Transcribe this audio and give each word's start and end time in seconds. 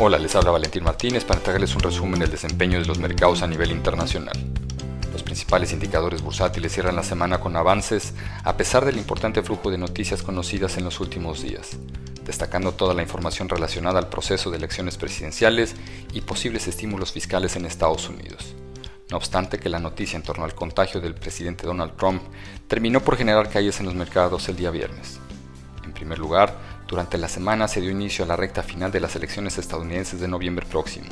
Hola, 0.00 0.16
les 0.16 0.36
habla 0.36 0.52
Valentín 0.52 0.84
Martínez 0.84 1.24
para 1.24 1.40
entregarles 1.40 1.74
un 1.74 1.82
resumen 1.82 2.20
del 2.20 2.30
desempeño 2.30 2.78
de 2.78 2.86
los 2.86 3.00
mercados 3.00 3.42
a 3.42 3.48
nivel 3.48 3.72
internacional. 3.72 4.38
Los 5.12 5.24
principales 5.24 5.72
indicadores 5.72 6.22
bursátiles 6.22 6.72
cierran 6.72 6.94
la 6.94 7.02
semana 7.02 7.40
con 7.40 7.56
avances 7.56 8.14
a 8.44 8.56
pesar 8.56 8.84
del 8.84 8.96
importante 8.96 9.42
flujo 9.42 9.72
de 9.72 9.76
noticias 9.78 10.22
conocidas 10.22 10.78
en 10.78 10.84
los 10.84 11.00
últimos 11.00 11.42
días, 11.42 11.78
destacando 12.24 12.74
toda 12.74 12.94
la 12.94 13.02
información 13.02 13.48
relacionada 13.48 13.98
al 13.98 14.08
proceso 14.08 14.52
de 14.52 14.58
elecciones 14.58 14.96
presidenciales 14.96 15.74
y 16.12 16.20
posibles 16.20 16.68
estímulos 16.68 17.10
fiscales 17.10 17.56
en 17.56 17.66
Estados 17.66 18.08
Unidos. 18.08 18.54
No 19.10 19.16
obstante 19.16 19.58
que 19.58 19.68
la 19.68 19.80
noticia 19.80 20.16
en 20.16 20.22
torno 20.22 20.44
al 20.44 20.54
contagio 20.54 21.00
del 21.00 21.16
presidente 21.16 21.66
Donald 21.66 21.96
Trump 21.96 22.22
terminó 22.68 23.00
por 23.00 23.16
generar 23.16 23.50
calles 23.50 23.80
en 23.80 23.86
los 23.86 23.96
mercados 23.96 24.48
el 24.48 24.54
día 24.54 24.70
viernes. 24.70 25.18
En 25.82 25.92
primer 25.92 26.20
lugar, 26.20 26.54
durante 26.88 27.18
la 27.18 27.28
semana 27.28 27.68
se 27.68 27.82
dio 27.82 27.90
inicio 27.90 28.24
a 28.24 28.28
la 28.28 28.36
recta 28.36 28.62
final 28.62 28.90
de 28.90 29.00
las 29.00 29.14
elecciones 29.14 29.58
estadounidenses 29.58 30.20
de 30.20 30.26
noviembre 30.26 30.64
próximo, 30.64 31.06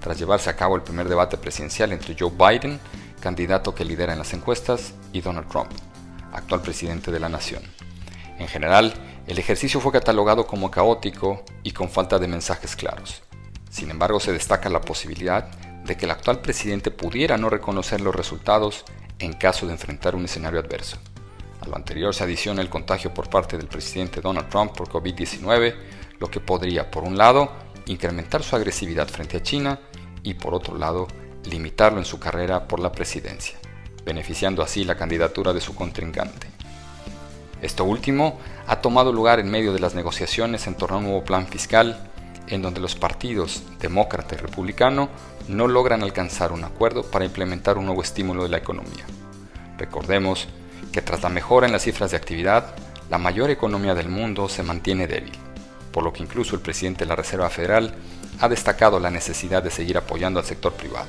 tras 0.00 0.18
llevarse 0.18 0.48
a 0.48 0.54
cabo 0.54 0.76
el 0.76 0.82
primer 0.82 1.08
debate 1.08 1.36
presidencial 1.36 1.92
entre 1.92 2.14
Joe 2.16 2.30
Biden, 2.30 2.78
candidato 3.20 3.74
que 3.74 3.84
lidera 3.84 4.12
en 4.12 4.20
las 4.20 4.32
encuestas, 4.34 4.94
y 5.12 5.20
Donald 5.20 5.48
Trump, 5.48 5.72
actual 6.32 6.62
presidente 6.62 7.10
de 7.10 7.18
la 7.18 7.28
nación. 7.28 7.62
En 8.38 8.46
general, 8.46 8.94
el 9.26 9.40
ejercicio 9.40 9.80
fue 9.80 9.90
catalogado 9.90 10.46
como 10.46 10.70
caótico 10.70 11.42
y 11.64 11.72
con 11.72 11.90
falta 11.90 12.20
de 12.20 12.28
mensajes 12.28 12.76
claros. 12.76 13.22
Sin 13.68 13.90
embargo, 13.90 14.20
se 14.20 14.32
destaca 14.32 14.68
la 14.68 14.80
posibilidad 14.80 15.50
de 15.84 15.96
que 15.96 16.04
el 16.04 16.12
actual 16.12 16.40
presidente 16.40 16.92
pudiera 16.92 17.36
no 17.36 17.50
reconocer 17.50 18.00
los 18.00 18.14
resultados 18.14 18.84
en 19.18 19.32
caso 19.32 19.66
de 19.66 19.72
enfrentar 19.72 20.14
un 20.14 20.26
escenario 20.26 20.60
adverso. 20.60 20.98
A 21.66 21.68
lo 21.68 21.76
anterior 21.76 22.14
se 22.14 22.22
adiciona 22.22 22.62
el 22.62 22.70
contagio 22.70 23.12
por 23.12 23.28
parte 23.28 23.58
del 23.58 23.66
presidente 23.66 24.20
Donald 24.20 24.48
Trump 24.48 24.72
por 24.72 24.88
COVID-19, 24.88 25.74
lo 26.20 26.30
que 26.30 26.38
podría, 26.38 26.88
por 26.88 27.02
un 27.02 27.18
lado, 27.18 27.50
incrementar 27.86 28.44
su 28.44 28.54
agresividad 28.54 29.08
frente 29.08 29.38
a 29.38 29.42
China 29.42 29.80
y, 30.22 30.34
por 30.34 30.54
otro 30.54 30.78
lado, 30.78 31.08
limitarlo 31.44 31.98
en 31.98 32.04
su 32.04 32.20
carrera 32.20 32.68
por 32.68 32.78
la 32.78 32.92
presidencia, 32.92 33.58
beneficiando 34.04 34.62
así 34.62 34.84
la 34.84 34.94
candidatura 34.94 35.52
de 35.52 35.60
su 35.60 35.74
contrincante. 35.74 36.46
Esto 37.60 37.82
último 37.82 38.38
ha 38.68 38.80
tomado 38.80 39.12
lugar 39.12 39.40
en 39.40 39.50
medio 39.50 39.72
de 39.72 39.80
las 39.80 39.96
negociaciones 39.96 40.68
en 40.68 40.76
torno 40.76 40.96
a 40.96 40.98
un 41.00 41.06
nuevo 41.06 41.24
plan 41.24 41.48
fiscal, 41.48 42.10
en 42.46 42.62
donde 42.62 42.78
los 42.78 42.94
partidos 42.94 43.64
demócrata 43.80 44.36
y 44.36 44.38
republicano 44.38 45.08
no 45.48 45.66
logran 45.66 46.04
alcanzar 46.04 46.52
un 46.52 46.62
acuerdo 46.62 47.02
para 47.02 47.24
implementar 47.24 47.76
un 47.76 47.86
nuevo 47.86 48.02
estímulo 48.02 48.44
de 48.44 48.50
la 48.50 48.58
economía. 48.58 49.04
Recordemos 49.78 50.46
que 50.92 51.02
tras 51.02 51.22
la 51.22 51.28
mejora 51.28 51.66
en 51.66 51.72
las 51.72 51.82
cifras 51.82 52.10
de 52.10 52.16
actividad, 52.16 52.74
la 53.10 53.18
mayor 53.18 53.50
economía 53.50 53.94
del 53.94 54.08
mundo 54.08 54.48
se 54.48 54.62
mantiene 54.62 55.06
débil, 55.06 55.32
por 55.92 56.02
lo 56.04 56.12
que 56.12 56.22
incluso 56.22 56.54
el 56.54 56.62
presidente 56.62 57.04
de 57.04 57.08
la 57.08 57.16
Reserva 57.16 57.50
Federal 57.50 57.94
ha 58.40 58.48
destacado 58.48 58.98
la 59.00 59.10
necesidad 59.10 59.62
de 59.62 59.70
seguir 59.70 59.96
apoyando 59.96 60.40
al 60.40 60.46
sector 60.46 60.72
privado. 60.72 61.08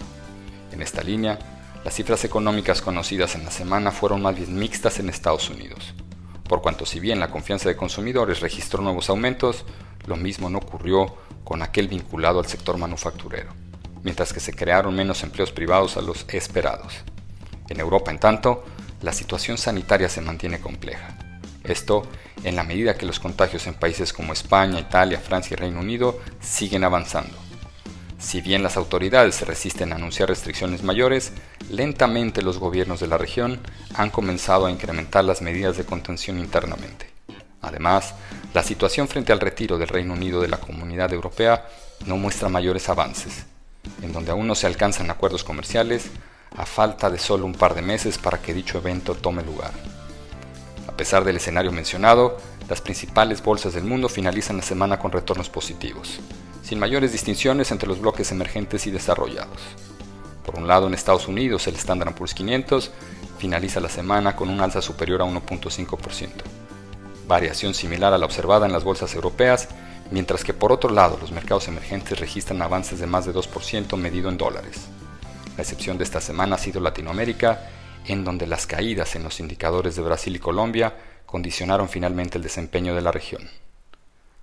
En 0.71 0.81
esta 0.81 1.01
línea, 1.03 1.39
las 1.83 1.93
cifras 1.93 2.23
económicas 2.25 2.81
conocidas 2.81 3.35
en 3.35 3.45
la 3.45 3.51
semana 3.51 3.91
fueron 3.91 4.21
más 4.21 4.35
bien 4.35 4.57
mixtas 4.57 4.99
en 4.99 5.09
Estados 5.09 5.49
Unidos, 5.49 5.93
por 6.47 6.61
cuanto 6.61 6.85
si 6.85 6.99
bien 6.99 7.19
la 7.19 7.29
confianza 7.29 7.67
de 7.67 7.75
consumidores 7.75 8.39
registró 8.39 8.81
nuevos 8.81 9.09
aumentos, 9.09 9.65
lo 10.05 10.15
mismo 10.15 10.49
no 10.49 10.59
ocurrió 10.59 11.15
con 11.43 11.61
aquel 11.61 11.87
vinculado 11.87 12.39
al 12.39 12.45
sector 12.45 12.77
manufacturero, 12.77 13.49
mientras 14.03 14.31
que 14.31 14.39
se 14.39 14.53
crearon 14.53 14.95
menos 14.95 15.23
empleos 15.23 15.51
privados 15.51 15.97
a 15.97 16.01
los 16.01 16.25
esperados. 16.29 16.93
En 17.67 17.79
Europa, 17.79 18.11
en 18.11 18.19
tanto, 18.19 18.63
la 19.01 19.13
situación 19.13 19.57
sanitaria 19.57 20.09
se 20.09 20.21
mantiene 20.21 20.59
compleja. 20.59 21.17
Esto 21.63 22.07
en 22.43 22.55
la 22.55 22.63
medida 22.63 22.95
que 22.95 23.05
los 23.05 23.19
contagios 23.19 23.67
en 23.67 23.73
países 23.73 24.13
como 24.13 24.33
España, 24.33 24.79
Italia, 24.79 25.19
Francia 25.19 25.53
y 25.53 25.57
Reino 25.57 25.79
Unido 25.79 26.19
siguen 26.39 26.83
avanzando. 26.83 27.37
Si 28.19 28.41
bien 28.41 28.63
las 28.63 28.77
autoridades 28.77 29.35
se 29.35 29.45
resisten 29.45 29.91
a 29.91 29.95
anunciar 29.95 30.29
restricciones 30.29 30.81
mayores, 30.81 31.33
lentamente 31.69 32.41
los 32.41 32.57
gobiernos 32.57 32.99
de 32.99 33.07
la 33.07 33.17
región 33.17 33.59
han 33.93 34.09
comenzado 34.09 34.65
a 34.65 34.71
incrementar 34.71 35.23
las 35.23 35.41
medidas 35.41 35.77
de 35.77 35.85
contención 35.85 36.39
internamente. 36.39 37.11
Además, 37.61 38.15
la 38.53 38.63
situación 38.63 39.07
frente 39.07 39.33
al 39.33 39.39
retiro 39.39 39.77
del 39.77 39.87
Reino 39.87 40.13
Unido 40.13 40.41
de 40.41 40.47
la 40.47 40.57
Comunidad 40.57 41.13
Europea 41.13 41.67
no 42.05 42.17
muestra 42.17 42.49
mayores 42.49 42.89
avances, 42.89 43.45
en 44.01 44.13
donde 44.13 44.31
aún 44.31 44.47
no 44.47 44.55
se 44.55 44.67
alcanzan 44.67 45.11
acuerdos 45.11 45.43
comerciales, 45.43 46.09
a 46.57 46.65
falta 46.65 47.09
de 47.09 47.19
solo 47.19 47.45
un 47.45 47.53
par 47.53 47.75
de 47.75 47.81
meses 47.81 48.17
para 48.17 48.41
que 48.41 48.53
dicho 48.53 48.79
evento 48.79 49.15
tome 49.15 49.43
lugar. 49.43 49.71
A 50.87 50.91
pesar 50.97 51.23
del 51.23 51.37
escenario 51.37 51.71
mencionado, 51.71 52.37
las 52.67 52.81
principales 52.81 53.43
bolsas 53.43 53.73
del 53.73 53.83
mundo 53.83 54.09
finalizan 54.09 54.57
la 54.57 54.63
semana 54.63 54.97
con 54.97 55.11
retornos 55.11 55.49
positivos, 55.49 56.19
sin 56.63 56.79
mayores 56.79 57.11
distinciones 57.11 57.71
entre 57.71 57.87
los 57.87 58.01
bloques 58.01 58.31
emergentes 58.31 58.87
y 58.87 58.91
desarrollados. 58.91 59.61
Por 60.45 60.55
un 60.55 60.67
lado, 60.67 60.87
en 60.87 60.93
Estados 60.93 61.27
Unidos, 61.27 61.67
el 61.67 61.75
Standard 61.75 62.15
Poor's 62.15 62.33
500 62.33 62.91
finaliza 63.37 63.79
la 63.79 63.89
semana 63.89 64.35
con 64.35 64.49
un 64.49 64.59
alza 64.59 64.81
superior 64.81 65.21
a 65.21 65.25
1.5%, 65.25 66.29
variación 67.27 67.75
similar 67.75 68.13
a 68.13 68.17
la 68.17 68.25
observada 68.25 68.65
en 68.65 68.73
las 68.73 68.83
bolsas 68.83 69.13
europeas, 69.13 69.69
mientras 70.09 70.43
que 70.43 70.53
por 70.53 70.71
otro 70.71 70.89
lado 70.89 71.17
los 71.21 71.31
mercados 71.31 71.67
emergentes 71.67 72.19
registran 72.19 72.61
avances 72.61 72.99
de 72.99 73.07
más 73.07 73.25
de 73.25 73.33
2% 73.33 73.95
medido 73.97 74.29
en 74.29 74.37
dólares. 74.37 74.87
La 75.57 75.63
excepción 75.63 75.97
de 75.97 76.03
esta 76.03 76.21
semana 76.21 76.55
ha 76.55 76.59
sido 76.59 76.79
Latinoamérica, 76.79 77.67
en 78.05 78.23
donde 78.23 78.45
las 78.45 78.67
caídas 78.67 79.15
en 79.15 79.23
los 79.23 79.39
indicadores 79.39 79.95
de 79.95 80.03
Brasil 80.03 80.35
y 80.35 80.39
Colombia 80.39 80.95
condicionaron 81.25 81.89
finalmente 81.89 82.37
el 82.37 82.43
desempeño 82.43 82.93
de 82.93 83.01
la 83.01 83.11
región. 83.11 83.49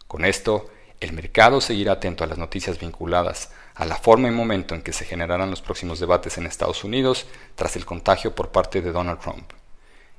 Con 0.09 0.25
esto, 0.25 0.71
el 0.99 1.13
mercado 1.13 1.61
seguirá 1.61 1.93
atento 1.93 2.25
a 2.25 2.27
las 2.27 2.37
noticias 2.37 2.81
vinculadas 2.81 3.53
a 3.77 3.85
la 3.85 3.95
forma 3.95 4.27
y 4.27 4.33
momento 4.33 4.75
en 4.75 4.83
que 4.83 4.93
se 4.93 5.05
generarán 5.05 5.51
los 5.51 5.63
próximos 5.63 6.01
debates 6.01 6.37
en 6.37 6.47
Estados 6.47 6.83
Unidos 6.83 7.27
tras 7.55 7.77
el 7.77 7.87
contagio 7.87 8.35
por 8.35 8.51
parte 8.51 8.83
de 8.83 8.91
Donald 8.91 9.21
Trump, 9.21 9.53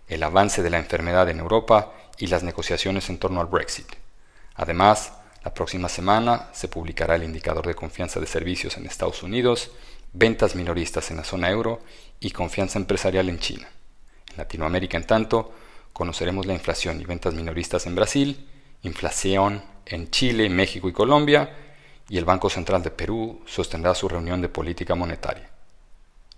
el 0.07 0.23
avance 0.23 0.63
de 0.63 0.69
la 0.69 0.77
enfermedad 0.77 1.29
en 1.29 1.39
Europa 1.39 1.93
y 2.17 2.27
las 2.27 2.43
negociaciones 2.43 3.09
en 3.09 3.17
torno 3.17 3.41
al 3.41 3.47
Brexit. 3.47 3.87
Además, 4.55 5.11
la 5.43 5.53
próxima 5.53 5.89
semana 5.89 6.47
se 6.53 6.69
publicará 6.69 7.15
el 7.15 7.23
indicador 7.23 7.67
de 7.67 7.75
confianza 7.75 8.21
de 8.21 8.27
servicios 8.27 8.77
en 8.77 8.85
Estados 8.85 9.23
Unidos 9.23 9.71
ventas 10.15 10.55
minoristas 10.55 11.11
en 11.11 11.17
la 11.17 11.23
zona 11.23 11.49
euro 11.49 11.81
y 12.19 12.31
confianza 12.31 12.79
empresarial 12.79 13.29
en 13.29 13.39
China. 13.39 13.67
En 14.31 14.37
Latinoamérica, 14.37 14.97
en 14.97 15.05
tanto, 15.05 15.53
conoceremos 15.93 16.45
la 16.45 16.53
inflación 16.53 17.01
y 17.01 17.05
ventas 17.05 17.33
minoristas 17.33 17.85
en 17.85 17.95
Brasil, 17.95 18.47
inflación 18.83 19.63
en 19.85 20.09
Chile, 20.09 20.49
México 20.49 20.89
y 20.89 20.93
Colombia, 20.93 21.55
y 22.07 22.17
el 22.17 22.25
Banco 22.25 22.49
Central 22.49 22.81
de 22.83 22.91
Perú 22.91 23.41
sostendrá 23.45 23.93
su 23.95 24.07
reunión 24.07 24.41
de 24.41 24.49
política 24.49 24.95
monetaria. 24.95 25.49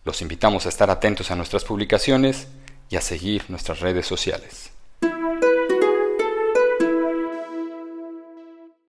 Los 0.04 0.22
invitamos 0.22 0.66
a 0.66 0.70
estar 0.70 0.90
atentos 0.90 1.32
a 1.32 1.36
nuestras 1.36 1.66
publicaciones 1.66 2.48
y 2.90 2.96
a 2.96 3.02
seguir 3.02 3.46
nuestras 3.50 3.82
redes 3.82 4.08
sociales. 4.08 4.72